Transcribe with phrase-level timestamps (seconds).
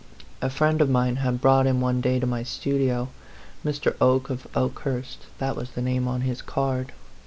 [0.41, 3.09] A friend of mine had brought him one day to my studio
[3.63, 3.95] Mr.
[4.01, 6.91] Oke of Oke hurst, that was the name on his card.